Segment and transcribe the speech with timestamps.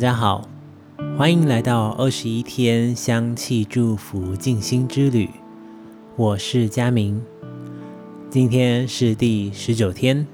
[0.00, 0.48] 大家好，
[1.18, 5.28] 欢迎来到二十一天香气祝福静心之旅。
[6.16, 7.22] 我是佳明，
[8.30, 10.26] 今天是第十九天，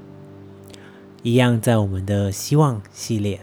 [1.25, 3.41] 一样在我们的希望系列。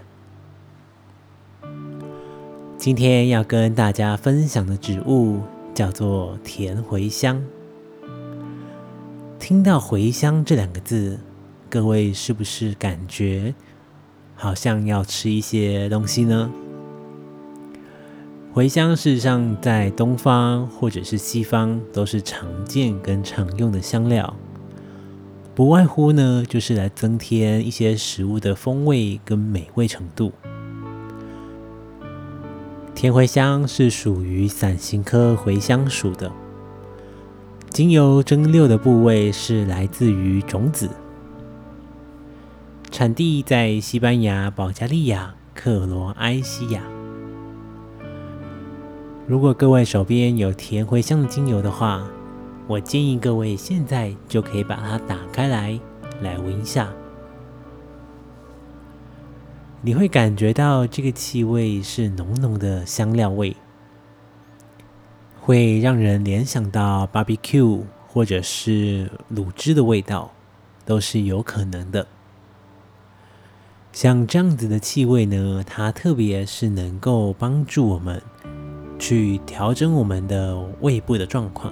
[2.77, 5.41] 今天要跟大家分享的植物
[5.73, 7.43] 叫做甜茴香。
[9.39, 11.19] 听到“茴香”这两个字，
[11.69, 13.53] 各位是不是感觉？
[14.35, 16.51] 好像要吃一些东西呢。
[18.53, 24.35] 茴香事实上在东方或者是西方都是常见跟常用的香料，
[25.55, 30.31] 不外乎呢就是来增添一些食物的风味跟美味程度。
[32.93, 36.31] 甜茴香是属于伞形科茴香属的，
[37.71, 40.87] 精油蒸馏的部位是来自于种子。
[42.93, 46.83] 产地在西班牙保加利亚克罗埃西亚。
[49.25, 52.07] 如果各位手边有甜茴香的精油的话，
[52.67, 55.79] 我建议各位现在就可以把它打开来，
[56.21, 56.87] 来闻一下。
[59.81, 63.57] 你会感觉到这个气味是浓浓的香料味，
[65.41, 70.31] 会让人联想到 barbecue 或者是卤汁的味道，
[70.85, 72.05] 都是有可能的。
[73.93, 78.19] 像这样子的气味呢，它特别是能够帮助我们
[78.97, 81.71] 去调整我们的胃部的状况，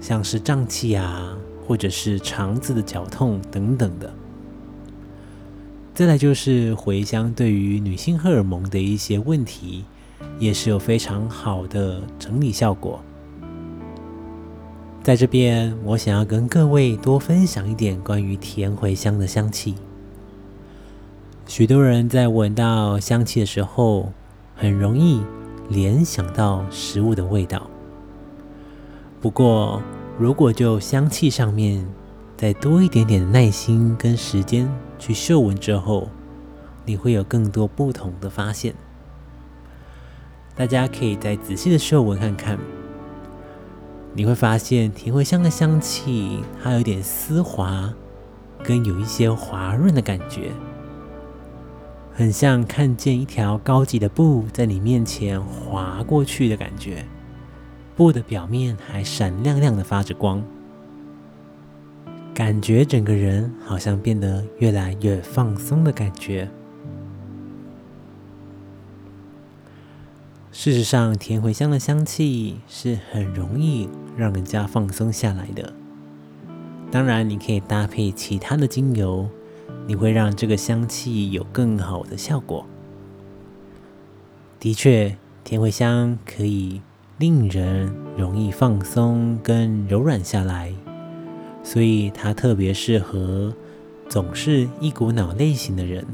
[0.00, 1.32] 像是胀气啊，
[1.64, 4.12] 或者是肠子的绞痛等等的。
[5.94, 9.84] 再来就是茴香对于女性荷尔蒙的一些问题，
[10.40, 13.00] 也是有非常好的整理效果。
[15.00, 19.76] 在这边，我想要跟各位多分享一点关于甜茴香的香气。
[21.50, 24.12] 许多人在闻到香气的时候，
[24.54, 25.20] 很容易
[25.68, 27.68] 联想到食物的味道。
[29.20, 29.82] 不过，
[30.16, 31.84] 如果就香气上面
[32.36, 36.08] 再多一点点的耐心跟时间去嗅闻之后，
[36.84, 38.72] 你会有更多不同的发现。
[40.54, 42.56] 大家可以再仔细的嗅闻看看，
[44.14, 47.92] 你会发现甜茴香的香气，它有点丝滑，
[48.62, 50.52] 跟有一些滑润的感觉。
[52.20, 57.02] 很像看见一条高级的布在你面前滑过去的感觉，
[57.96, 60.44] 布的表面还闪亮亮的发着光，
[62.34, 66.46] 感觉整个人好像变得越来越放松的感觉。
[70.52, 75.72] 事实上，甜茴香的香气是很容易让人家放松下来的。
[76.90, 79.26] 当然，你可以搭配其他的精油。
[79.90, 82.64] 你会让这个香气有更好的效果。
[84.60, 86.80] 的确，甜茴香可以
[87.18, 90.72] 令人容易放松跟柔软下来，
[91.64, 93.52] 所以它特别适合
[94.08, 96.06] 总是一股脑类型的人。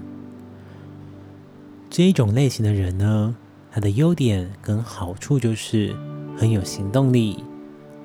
[1.90, 3.36] 这一种类型的人呢，
[3.70, 5.94] 它的优点跟好处就是
[6.34, 7.44] 很有行动力，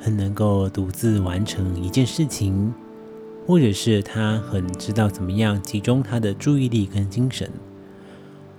[0.02, 2.74] 很能够独自完成一件事情。
[3.48, 7.50] 或者是他很知道怎么样集中他的注意力跟精神，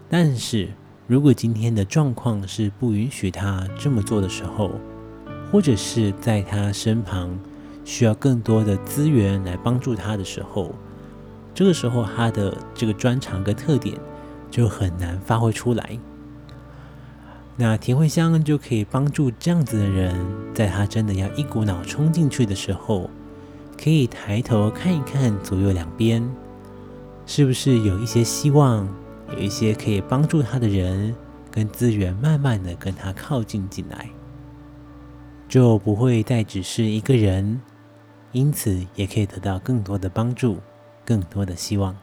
[0.09, 0.69] 但是
[1.07, 4.73] 如果今天的状况是不允许他这么做的时候，
[5.51, 7.39] 或者是在他身旁
[7.85, 10.75] 需要更多的资源来帮助他的时候，
[11.55, 13.97] 这个时候他的这个专长跟特点
[14.51, 15.99] 就很难发挥出来。
[17.57, 20.15] 那田茴香就可以帮助这样子的人，
[20.55, 23.09] 在他真的要一股脑冲进去的时候。
[23.83, 26.23] 可以抬头看一看左右两边，
[27.27, 28.89] 是不是有一些希望，
[29.33, 31.13] 有一些可以帮助他的人
[31.51, 34.09] 跟资源，慢慢的跟他靠近进来，
[35.49, 37.61] 就不会再只是一个人，
[38.31, 40.59] 因此也可以得到更多的帮助，
[41.05, 41.97] 更多的希望。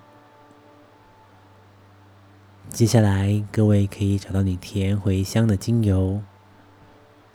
[2.68, 6.20] 接下来，各位可以找到你甜茴香的精油，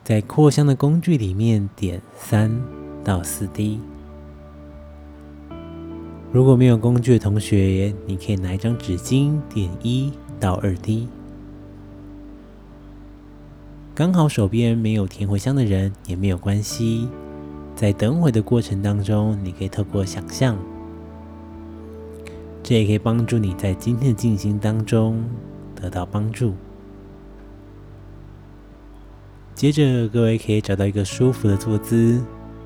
[0.03, 2.55] 在扩香的工具里面点三
[3.03, 3.81] 到四滴。
[6.35, 11.07] 如果没有工具的同学，你可以拿一张纸巾点一到二滴。
[13.95, 17.09] 刚好手边没有甜茴香的人也没有关系，
[17.77, 20.59] 在等会的过程当中，你可以透过想象，
[22.65, 25.25] 这也可以帮助你在今天的进行当中
[25.77, 26.55] 得到帮助。
[29.55, 32.21] 接着，各位可以找到一个舒服的坐姿，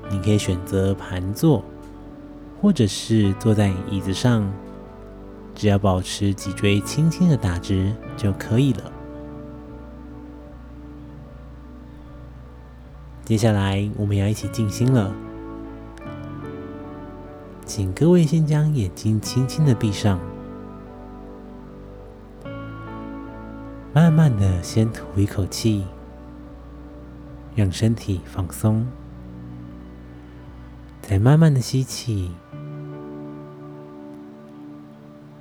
[0.09, 1.63] 你可以选择盘坐。
[2.61, 4.51] 或者是坐在椅子上，
[5.55, 8.91] 只要保持脊椎轻轻的打直就可以了。
[13.23, 15.13] 接下来我们要一起静心了，
[17.65, 20.19] 请各位先将眼睛轻轻的闭上，
[23.93, 25.85] 慢慢的先吐一口气，
[27.55, 28.85] 让身体放松，
[31.01, 32.31] 再慢慢的吸气，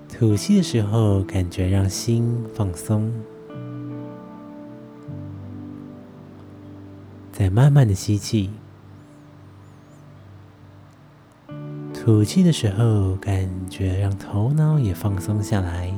[0.09, 3.13] 吐气的时候感觉让心放松。
[7.31, 8.51] 再慢慢的吸气，
[11.95, 15.95] 吐气的时候，感觉让头脑也放松下来。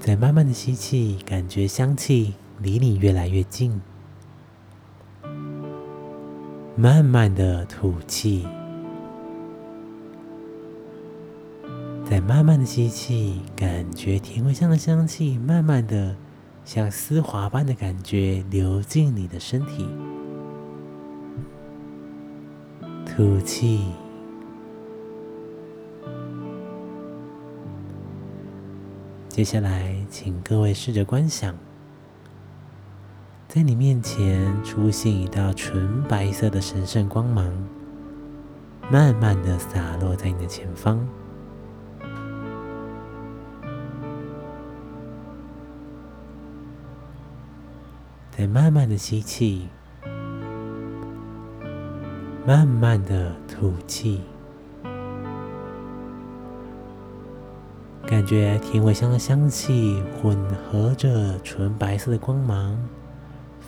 [0.00, 3.80] 再慢慢的吸气，感觉香气离你越来越近。
[6.74, 8.46] 慢慢的吐气，
[12.04, 16.16] 再慢慢的吸气，感觉甜味香的香气慢慢的。
[16.64, 19.88] 像丝滑般的感觉流进你的身体，
[23.04, 23.86] 吐气。
[29.28, 31.52] 接下来，请各位试着观想，
[33.54, 37.52] 在你面前出现一道纯白色的神圣光芒，
[38.90, 41.06] 慢慢的洒落在你的前方。
[48.30, 49.68] 再慢慢的吸气，
[52.46, 54.22] 慢慢的吐气，
[58.06, 62.78] 感觉甜味香的香气混合着纯白色的光芒，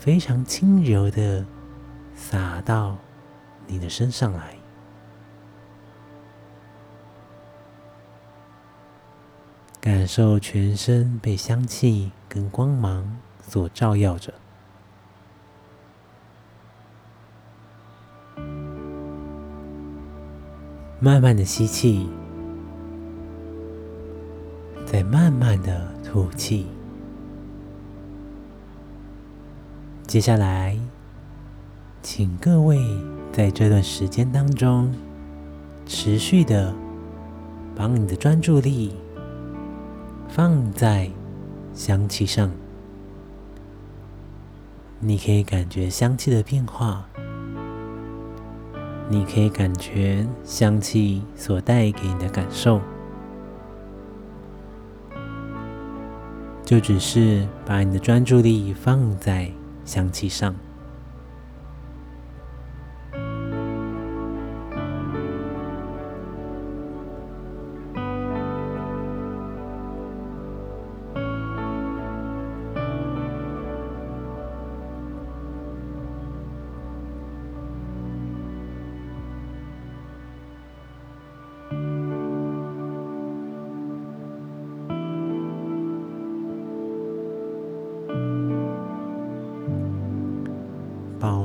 [0.05, 1.47] 非常轻柔的
[2.15, 2.99] 洒到
[3.67, 4.55] 你的身上来，
[9.81, 14.35] 感受全身被香气跟光芒所照耀着。
[21.01, 22.07] 慢慢的吸气，
[24.85, 26.74] 再慢慢的吐气。
[30.15, 30.79] 接下来，
[32.01, 32.79] 请各位
[33.33, 34.95] 在这段时间当中，
[35.87, 36.73] 持续的
[37.75, 38.95] 把你的专注力
[40.29, 41.11] 放在
[41.73, 42.49] 香气上。
[45.01, 47.05] 你可以感觉香气的变化。
[49.09, 52.81] 你可以感觉香气所带给你的感受，
[56.65, 59.51] 就只是把你的专注力放在
[59.85, 60.55] 香气上。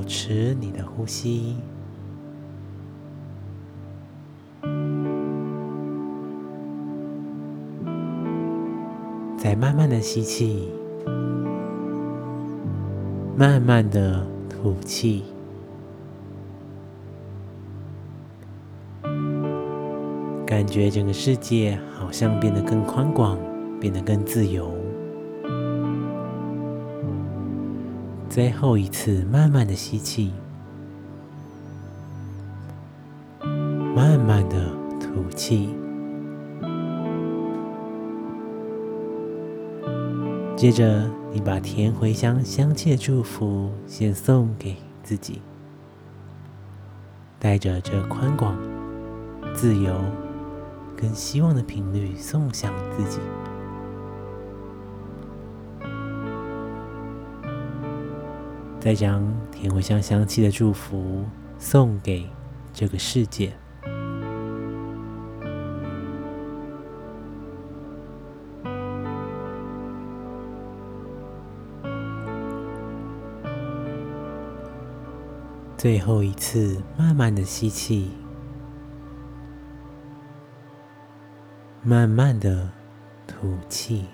[0.09, 1.55] 持你的呼吸，
[9.37, 10.67] 再慢慢的吸气，
[13.37, 15.25] 慢慢的吐气，
[20.43, 23.37] 感觉整个世界好像变得更宽广，
[23.79, 24.73] 变得更自由。
[28.39, 30.31] 最后一次，慢慢的吸气，
[33.93, 35.75] 慢慢的吐气。
[40.55, 45.41] 接着，你把甜茴香香气的祝福先送给自己，
[47.39, 48.57] 带着这宽广、
[49.53, 49.93] 自由
[50.95, 53.19] 跟希望的频率送向自己。
[58.79, 59.21] 再将
[59.51, 61.25] 甜茴香香气的祝福
[61.57, 62.29] 送给
[62.73, 63.53] 这个世界。
[75.77, 78.11] 最后一次，慢慢的吸气，
[81.81, 82.69] 慢慢的
[83.25, 84.05] 吐气。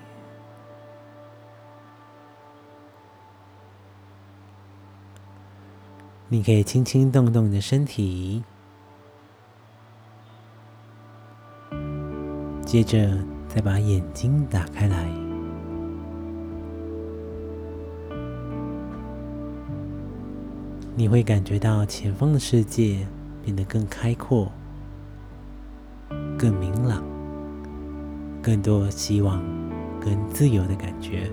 [6.27, 8.43] 你可以轻轻动动你的身体，
[12.65, 13.17] 接着
[13.47, 15.07] 再把眼睛打开来，
[20.95, 23.07] 你会感觉到前方的世界
[23.43, 24.51] 变得更开阔、
[26.37, 27.03] 更明朗、
[28.41, 29.43] 更多希望、
[30.01, 31.31] 更自由的感觉。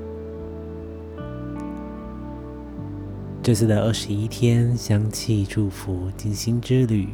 [3.43, 7.09] 这次的二十一天香气祝福静心之旅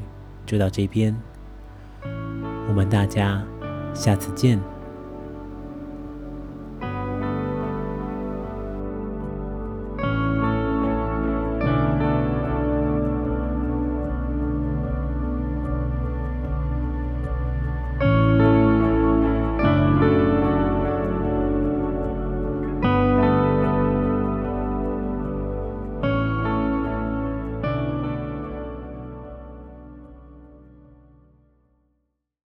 [0.45, 1.17] 就到这边，
[2.69, 3.43] 我们大家
[3.95, 4.61] 下次见。